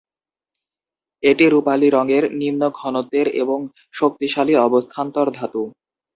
এটি 1.23 1.45
রূপালি 1.47 1.87
রঙের, 1.89 2.23
নিম্ন 2.39 2.61
ঘনত্বের 2.79 3.27
এবং 3.41 3.59
শক্তিশালী 3.93 4.53
অবস্থান্তর 4.67 5.27
ধাতু। 5.37 5.63